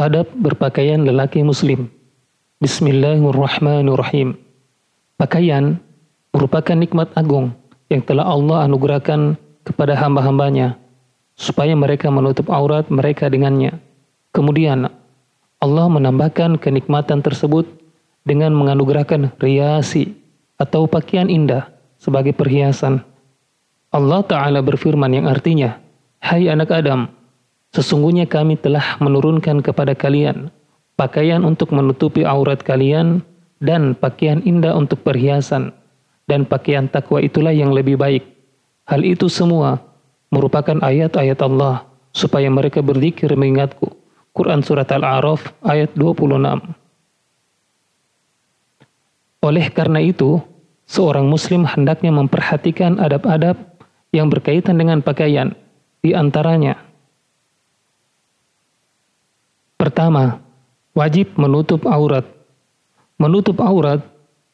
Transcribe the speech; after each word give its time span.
Adab 0.00 0.24
berpakaian 0.32 1.04
lelaki 1.04 1.44
muslim. 1.44 1.92
Bismillahirrahmanirrahim. 2.64 4.40
Pakaian 5.20 5.76
merupakan 6.32 6.72
nikmat 6.72 7.12
agung 7.12 7.52
yang 7.92 8.00
telah 8.00 8.24
Allah 8.24 8.64
anugerahkan 8.64 9.36
kepada 9.68 9.92
hamba-hambanya 9.92 10.80
supaya 11.36 11.76
mereka 11.76 12.08
menutup 12.08 12.48
aurat 12.48 12.88
mereka 12.88 13.28
dengannya. 13.28 13.76
Kemudian 14.32 14.88
Allah 15.60 15.86
menambahkan 15.92 16.56
kenikmatan 16.56 17.20
tersebut 17.20 17.68
dengan 18.24 18.56
menganugerahkan 18.56 19.36
riasi 19.44 20.16
atau 20.56 20.88
pakaian 20.88 21.28
indah 21.28 21.68
sebagai 22.00 22.32
perhiasan. 22.32 23.04
Allah 23.92 24.24
Ta'ala 24.24 24.64
berfirman 24.64 25.12
yang 25.20 25.28
artinya, 25.28 25.76
Hai 26.16 26.48
anak 26.48 26.72
Adam, 26.72 27.12
sesungguhnya 27.72 28.28
kami 28.28 28.60
telah 28.60 29.00
menurunkan 29.00 29.64
kepada 29.64 29.96
kalian 29.96 30.52
pakaian 30.96 31.42
untuk 31.42 31.72
menutupi 31.72 32.22
aurat 32.22 32.60
kalian 32.60 33.24
dan 33.58 33.96
pakaian 33.96 34.44
indah 34.44 34.76
untuk 34.76 35.00
perhiasan 35.02 35.72
dan 36.30 36.46
pakaian 36.46 36.86
takwa 36.86 37.18
itulah 37.18 37.50
yang 37.50 37.74
lebih 37.74 37.98
baik. 37.98 38.22
Hal 38.86 39.02
itu 39.02 39.26
semua 39.26 39.82
merupakan 40.30 40.78
ayat-ayat 40.78 41.38
Allah 41.42 41.86
supaya 42.12 42.46
mereka 42.52 42.84
berzikir 42.84 43.32
mengingatku. 43.34 43.90
Quran 44.32 44.64
Surat 44.64 44.88
Al-A'raf 44.88 45.52
ayat 45.60 45.92
26 45.92 46.24
Oleh 49.42 49.66
karena 49.74 50.00
itu, 50.00 50.40
seorang 50.88 51.28
muslim 51.28 51.68
hendaknya 51.68 52.14
memperhatikan 52.14 52.96
adab-adab 52.96 53.58
yang 54.14 54.32
berkaitan 54.32 54.80
dengan 54.80 55.04
pakaian, 55.04 55.52
di 56.00 56.16
antaranya 56.16 56.78
Pertama, 59.82 60.38
wajib 60.94 61.34
menutup 61.34 61.82
aurat. 61.90 62.22
Menutup 63.18 63.58
aurat 63.58 63.98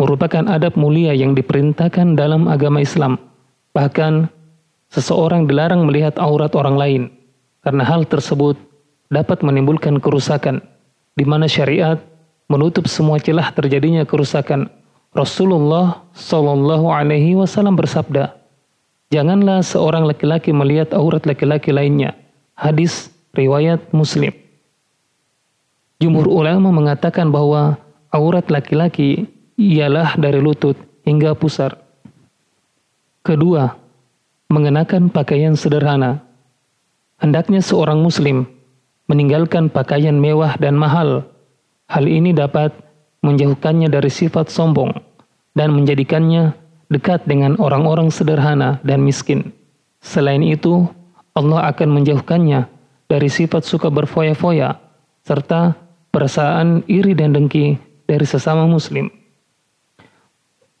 merupakan 0.00 0.48
adab 0.48 0.80
mulia 0.80 1.12
yang 1.12 1.36
diperintahkan 1.36 2.16
dalam 2.16 2.48
agama 2.48 2.80
Islam. 2.80 3.20
Bahkan, 3.76 4.32
seseorang 4.88 5.44
dilarang 5.44 5.84
melihat 5.84 6.16
aurat 6.16 6.56
orang 6.56 6.80
lain, 6.80 7.02
karena 7.60 7.84
hal 7.84 8.08
tersebut 8.08 8.56
dapat 9.12 9.44
menimbulkan 9.44 10.00
kerusakan, 10.00 10.64
di 11.12 11.28
mana 11.28 11.44
syariat 11.44 12.00
menutup 12.48 12.88
semua 12.88 13.20
celah 13.20 13.52
terjadinya 13.52 14.08
kerusakan. 14.08 14.72
Rasulullah 15.12 16.00
Shallallahu 16.16 16.88
Alaihi 16.88 17.36
Wasallam 17.36 17.76
bersabda, 17.76 18.40
janganlah 19.12 19.60
seorang 19.60 20.08
laki-laki 20.08 20.48
melihat 20.56 20.96
aurat 20.96 21.28
laki-laki 21.28 21.76
lainnya. 21.76 22.16
Hadis 22.56 23.12
riwayat 23.36 23.84
Muslim. 23.92 24.32
Jumhur 26.00 26.32
ulama 26.32 26.72
mengatakan 26.72 27.28
bahwa 27.28 27.76
aurat 28.08 28.48
laki-laki 28.48 29.28
ialah 29.60 30.16
dari 30.16 30.40
lutut 30.40 30.74
hingga 31.04 31.36
pusar. 31.36 31.76
Kedua, 33.20 33.68
mengenakan 34.48 35.12
pakaian 35.12 35.52
sederhana. 35.52 36.24
Hendaknya 37.20 37.60
seorang 37.60 38.00
muslim 38.00 38.48
meninggalkan 39.12 39.68
pakaian 39.68 40.16
mewah 40.16 40.56
dan 40.56 40.72
mahal. 40.80 41.28
Hal 41.92 42.08
ini 42.08 42.32
dapat 42.32 42.72
menjauhkannya 43.20 43.92
dari 43.92 44.08
sifat 44.08 44.48
sombong 44.48 44.96
dan 45.52 45.76
menjadikannya 45.76 46.56
dekat 46.88 47.28
dengan 47.28 47.60
orang-orang 47.60 48.08
sederhana 48.08 48.80
dan 48.80 49.04
miskin. 49.04 49.52
Selain 50.00 50.40
itu, 50.40 50.88
Allah 51.36 51.68
akan 51.68 52.00
menjauhkannya 52.00 52.64
dari 53.04 53.28
sifat 53.28 53.68
suka 53.68 53.92
berfoya-foya 53.92 54.80
serta 55.26 55.76
perasaan 56.10 56.86
iri 56.90 57.14
dan 57.14 57.34
dengki 57.34 57.78
dari 58.06 58.26
sesama 58.26 58.66
muslim. 58.66 59.10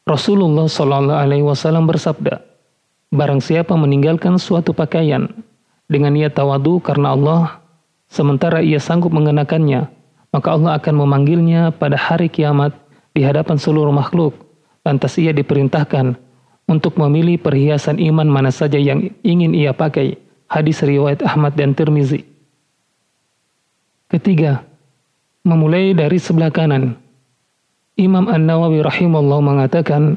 Rasulullah 0.06 0.66
Shallallahu 0.66 1.22
Alaihi 1.22 1.46
Wasallam 1.46 1.86
bersabda, 1.86 2.42
Barang 3.10 3.42
siapa 3.42 3.74
meninggalkan 3.74 4.38
suatu 4.38 4.70
pakaian 4.70 5.26
dengan 5.90 6.14
niat 6.14 6.38
tawadu 6.38 6.78
karena 6.78 7.14
Allah 7.14 7.58
sementara 8.06 8.62
ia 8.62 8.78
sanggup 8.78 9.10
mengenakannya, 9.10 9.90
maka 10.30 10.48
Allah 10.54 10.78
akan 10.78 10.94
memanggilnya 11.06 11.74
pada 11.74 11.98
hari 11.98 12.30
kiamat 12.30 12.70
di 13.10 13.26
hadapan 13.26 13.58
seluruh 13.58 13.90
makhluk. 13.90 14.34
Lantas 14.86 15.18
ia 15.18 15.34
diperintahkan 15.34 16.14
untuk 16.70 16.94
memilih 17.02 17.42
perhiasan 17.42 17.98
iman 17.98 18.30
mana 18.30 18.54
saja 18.54 18.78
yang 18.78 19.10
ingin 19.26 19.58
ia 19.58 19.74
pakai. 19.74 20.14
Hadis 20.46 20.82
riwayat 20.82 21.22
Ahmad 21.26 21.58
dan 21.58 21.74
Tirmizi. 21.74 22.26
Ketiga, 24.10 24.66
memulai 25.44 25.96
dari 25.96 26.20
sebelah 26.20 26.52
kanan. 26.52 26.96
Imam 27.96 28.28
An-Nawawi 28.28 28.80
rahimahullah 28.84 29.40
mengatakan, 29.44 30.16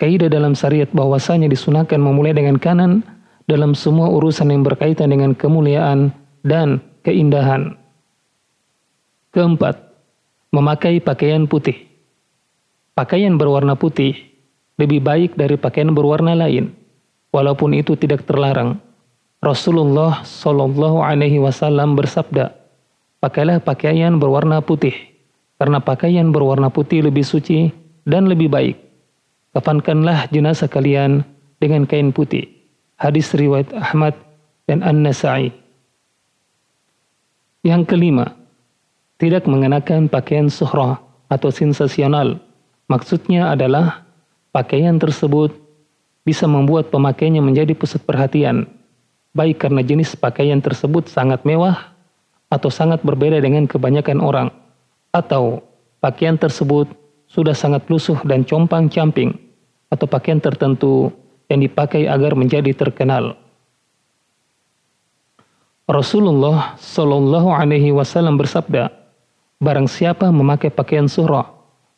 kaidah 0.00 0.32
dalam 0.32 0.56
syariat 0.56 0.88
bahwasanya 0.92 1.48
disunahkan 1.52 2.00
memulai 2.00 2.32
dengan 2.32 2.56
kanan 2.56 3.04
dalam 3.44 3.76
semua 3.76 4.08
urusan 4.08 4.48
yang 4.48 4.64
berkaitan 4.64 5.12
dengan 5.12 5.36
kemuliaan 5.36 6.12
dan 6.44 6.80
keindahan. 7.04 7.76
Keempat, 9.36 9.76
memakai 10.50 10.98
pakaian 11.00 11.44
putih. 11.46 11.88
Pakaian 12.96 13.38
berwarna 13.38 13.78
putih 13.78 14.16
lebih 14.80 15.04
baik 15.04 15.36
dari 15.36 15.60
pakaian 15.60 15.92
berwarna 15.92 16.32
lain, 16.32 16.72
walaupun 17.32 17.76
itu 17.76 17.96
tidak 18.00 18.24
terlarang. 18.24 18.80
Rasulullah 19.40 20.20
Shallallahu 20.24 21.00
Alaihi 21.00 21.40
Wasallam 21.40 21.96
bersabda, 21.96 22.59
pakailah 23.20 23.60
pakaian 23.60 24.16
berwarna 24.16 24.64
putih, 24.64 24.96
karena 25.60 25.78
pakaian 25.78 26.32
berwarna 26.32 26.72
putih 26.72 27.04
lebih 27.04 27.22
suci 27.22 27.68
dan 28.08 28.26
lebih 28.26 28.48
baik. 28.48 28.76
Kafankanlah 29.52 30.32
jenazah 30.32 30.66
kalian 30.66 31.22
dengan 31.60 31.84
kain 31.84 32.10
putih. 32.16 32.48
Hadis 32.96 33.32
riwayat 33.36 33.72
Ahmad 33.76 34.16
dan 34.64 34.80
An-Nasai. 34.80 35.52
Yang 37.60 37.92
kelima, 37.92 38.32
tidak 39.20 39.44
mengenakan 39.44 40.08
pakaian 40.08 40.48
suhrah 40.48 40.96
atau 41.28 41.52
sensasional. 41.52 42.40
Maksudnya 42.88 43.52
adalah 43.52 44.04
pakaian 44.48 44.96
tersebut 44.96 45.52
bisa 46.24 46.48
membuat 46.48 46.88
pemakainya 46.88 47.44
menjadi 47.44 47.76
pusat 47.76 48.00
perhatian, 48.04 48.64
baik 49.36 49.60
karena 49.60 49.84
jenis 49.84 50.16
pakaian 50.16 50.60
tersebut 50.60 51.08
sangat 51.08 51.44
mewah 51.44 51.89
atau 52.50 52.68
sangat 52.68 53.00
berbeda 53.06 53.38
dengan 53.38 53.64
kebanyakan 53.70 54.18
orang, 54.18 54.48
atau 55.14 55.62
pakaian 56.02 56.34
tersebut 56.34 56.90
sudah 57.30 57.54
sangat 57.54 57.86
lusuh 57.86 58.18
dan 58.26 58.42
compang-camping, 58.42 59.38
atau 59.88 60.06
pakaian 60.10 60.42
tertentu 60.42 61.14
yang 61.46 61.62
dipakai 61.62 62.10
agar 62.10 62.34
menjadi 62.34 62.74
terkenal. 62.74 63.38
Rasulullah 65.90 66.78
Shallallahu 66.78 67.50
Alaihi 67.50 67.90
Wasallam 67.94 68.38
bersabda, 68.38 68.90
Barang 69.60 69.90
siapa 69.90 70.30
memakai 70.30 70.72
pakaian 70.72 71.10
surah, 71.10 71.44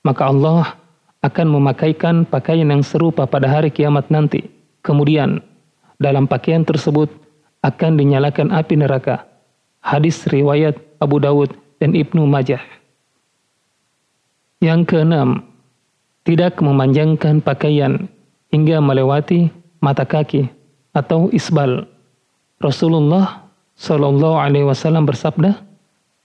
maka 0.03 0.27
Allah 0.27 0.75
akan 1.23 1.47
memakaikan 1.47 2.27
pakaian 2.27 2.67
yang 2.67 2.83
serupa 2.83 3.29
pada 3.31 3.47
hari 3.47 3.71
kiamat 3.71 4.11
nanti. 4.11 4.51
Kemudian, 4.83 5.39
dalam 5.95 6.27
pakaian 6.27 6.67
tersebut 6.67 7.07
akan 7.63 7.95
dinyalakan 7.95 8.51
api 8.51 8.75
neraka. 8.75 9.32
Hadis 9.83 10.23
riwayat 10.31 10.79
Abu 11.03 11.19
Dawud 11.19 11.51
dan 11.83 11.99
Ibnu 11.99 12.23
Majah. 12.23 12.63
Yang 14.63 14.95
keenam, 14.95 15.43
tidak 16.23 16.63
memanjangkan 16.63 17.43
pakaian 17.43 18.07
hingga 18.55 18.79
melewati 18.79 19.51
mata 19.83 20.07
kaki 20.07 20.47
atau 20.95 21.27
isbal. 21.35 21.91
Rasulullah 22.63 23.51
Shallallahu 23.75 24.39
Alaihi 24.39 24.63
Wasallam 24.63 25.03
bersabda, 25.03 25.67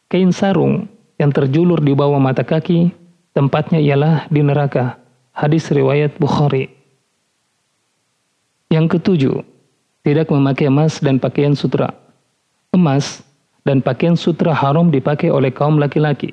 kain 0.05 0.29
sarung 0.29 0.85
yang 1.17 1.33
terjulur 1.33 1.81
di 1.81 1.97
bawah 1.97 2.21
mata 2.21 2.45
kaki 2.45 2.93
tempatnya 3.33 3.81
ialah 3.81 4.29
di 4.29 4.45
neraka. 4.45 5.01
Hadis 5.33 5.65
riwayat 5.73 6.21
Bukhari. 6.21 6.69
Yang 8.69 9.01
ketujuh, 9.01 9.35
tidak 10.05 10.29
memakai 10.29 10.69
emas 10.69 11.01
dan 11.01 11.17
pakaian 11.17 11.57
sutra. 11.57 11.89
Emas 12.69 13.25
dan 13.67 13.83
pakaian 13.83 14.15
sutra 14.15 14.55
haram 14.55 14.87
dipakai 14.87 15.27
oleh 15.27 15.51
kaum 15.51 15.75
laki-laki, 15.75 16.31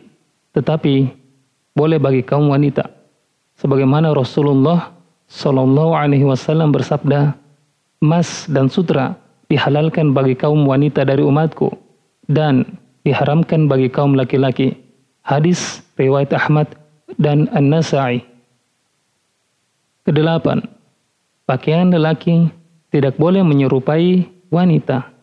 tetapi 0.55 1.11
boleh 1.75 1.99
bagi 1.99 2.23
kaum 2.23 2.47
wanita. 2.55 2.87
Sebagaimana 3.59 4.15
Rasulullah 4.15 4.95
Shallallahu 5.27 5.99
Alaihi 5.99 6.23
Wasallam 6.23 6.71
bersabda, 6.71 7.35
emas 7.99 8.47
dan 8.47 8.71
sutra 8.71 9.19
dihalalkan 9.51 10.15
bagi 10.15 10.39
kaum 10.39 10.63
wanita 10.63 11.03
dari 11.03 11.27
umatku 11.27 11.75
dan 12.31 12.79
diharamkan 13.03 13.67
bagi 13.67 13.91
kaum 13.91 14.15
laki-laki. 14.15 14.79
Hadis 15.27 15.83
riwayat 15.99 16.31
Ahmad 16.37 16.71
dan 17.19 17.51
An-Nasai. 17.51 18.23
Kedelapan, 20.05 20.61
pakaian 21.49 21.89
lelaki 21.89 22.53
tidak 22.93 23.17
boleh 23.17 23.41
menyerupai 23.41 24.29
wanita. 24.53 25.14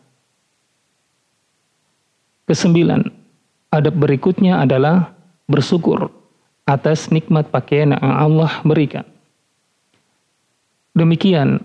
Kesembilan, 2.46 3.06
adab 3.70 3.94
berikutnya 3.96 4.62
adalah 4.62 5.14
bersyukur 5.46 6.10
atas 6.66 7.10
nikmat 7.10 7.50
pakaian 7.50 7.94
yang 7.94 8.14
Allah 8.14 8.62
berikan. 8.62 9.06
Demikian 10.92 11.62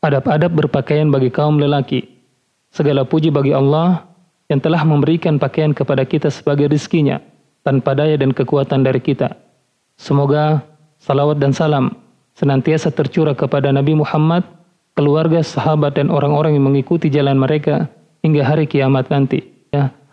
adab-adab 0.00 0.50
berpakaian 0.64 1.12
bagi 1.12 1.28
kaum 1.28 1.60
lelaki. 1.60 2.08
Segala 2.72 3.04
puji 3.04 3.28
bagi 3.28 3.52
Allah 3.52 4.08
yang 4.48 4.58
telah 4.58 4.80
memberikan 4.82 5.36
pakaian 5.36 5.76
kepada 5.76 6.08
kita 6.08 6.32
sebagai 6.32 6.72
rizkinya 6.72 7.20
tanpa 7.62 7.92
daya 7.92 8.16
dan 8.16 8.32
kekuatan 8.32 8.82
dari 8.82 8.98
kita. 8.98 9.36
Semoga 10.00 10.64
salawat 10.98 11.36
dan 11.36 11.52
salam 11.52 11.92
senantiasa 12.34 12.90
tercurah 12.90 13.36
kepada 13.36 13.68
Nabi 13.70 13.92
Muhammad, 13.92 14.42
keluarga, 14.96 15.44
sahabat, 15.44 16.00
dan 16.00 16.08
orang-orang 16.08 16.56
yang 16.56 16.64
mengikuti 16.72 17.12
jalan 17.12 17.36
mereka 17.36 17.86
hingga 18.24 18.42
hari 18.42 18.64
kiamat 18.64 19.12
nanti. 19.12 19.44
Ya. 19.70 19.92